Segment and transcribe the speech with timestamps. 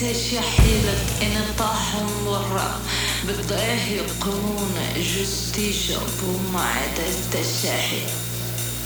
[0.00, 2.80] تنساش يا حيلة إن طاحن ورا
[3.26, 8.02] بالضاهي قرون جستيشة بومعد التشاحي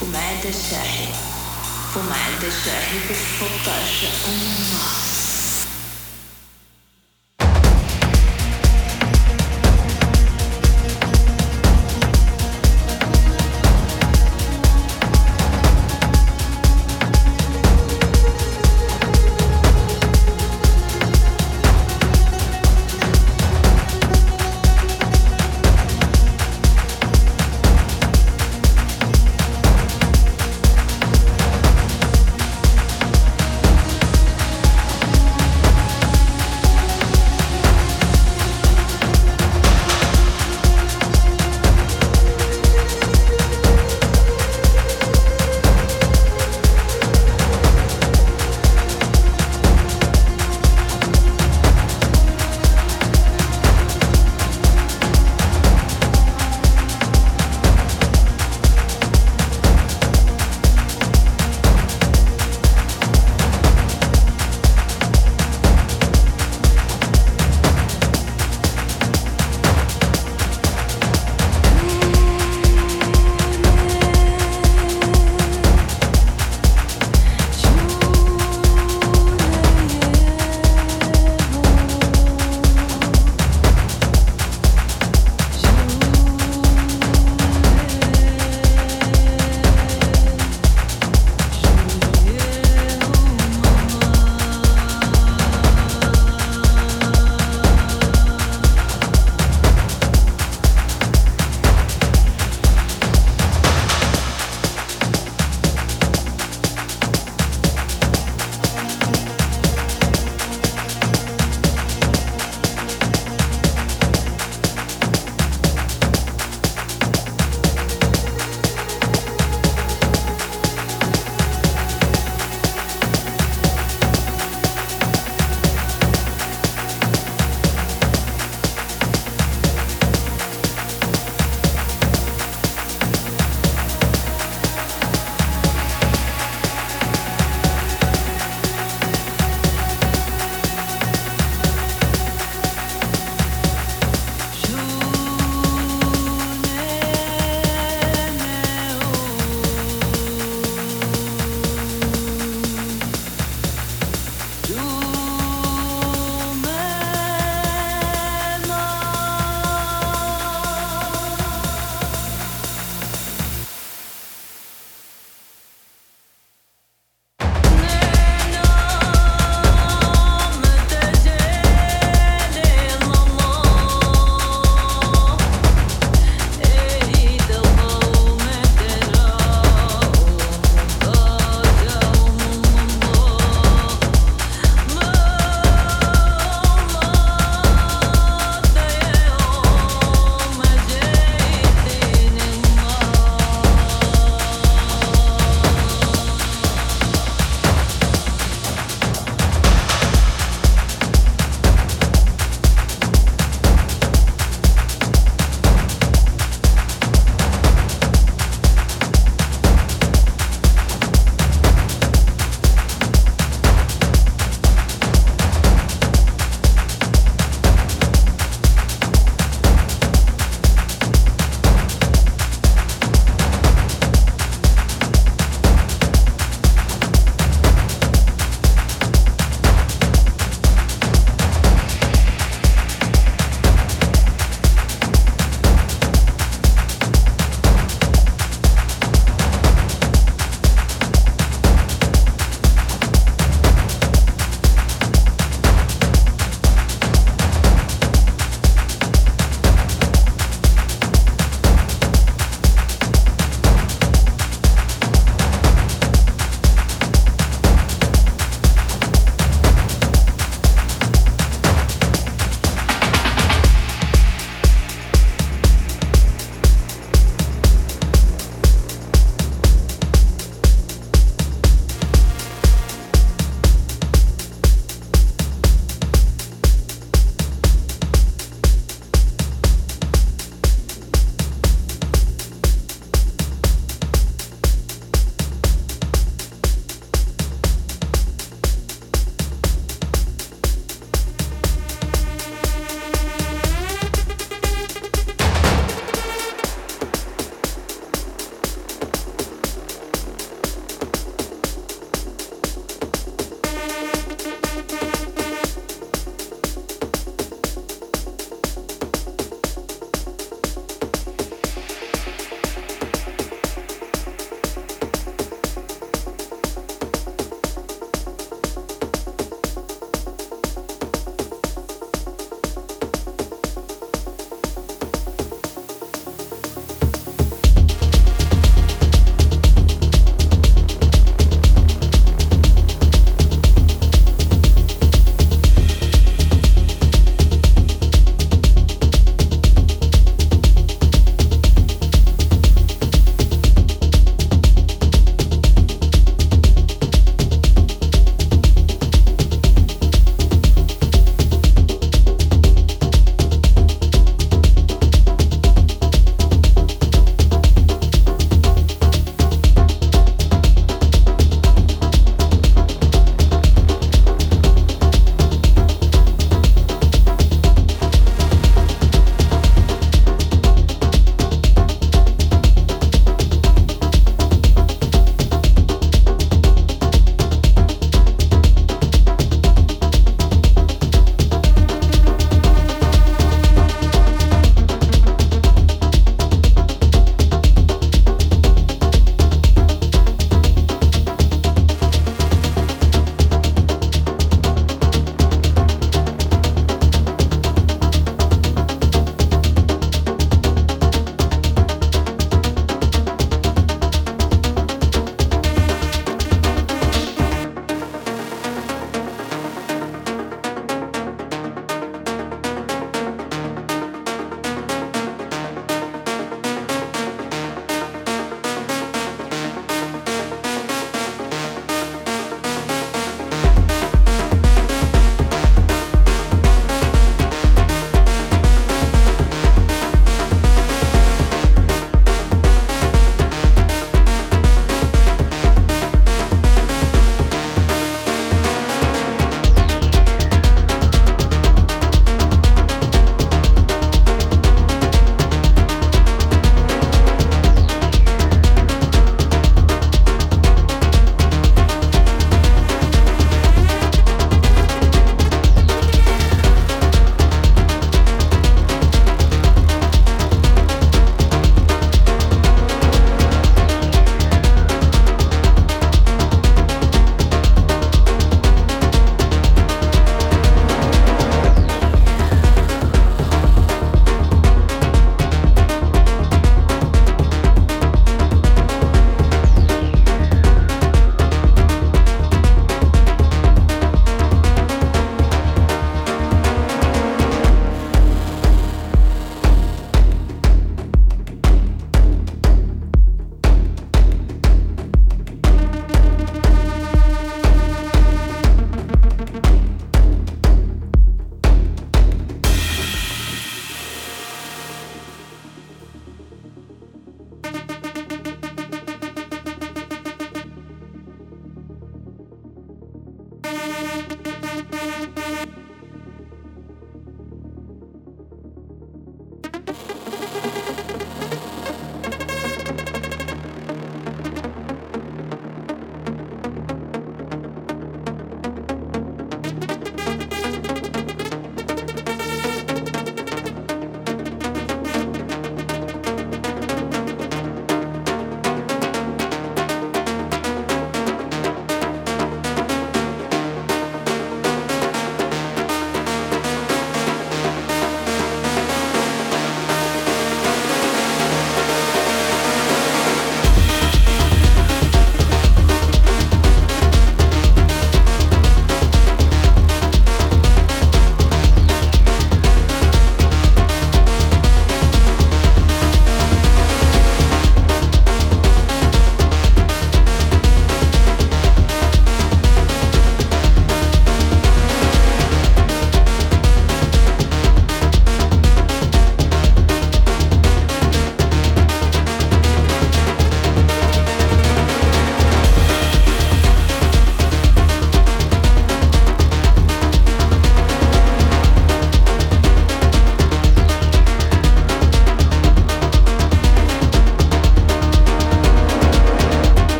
[0.00, 1.08] بومعد الشاحي.
[1.94, 5.11] بومعد الشاحي بالسطاشة أمه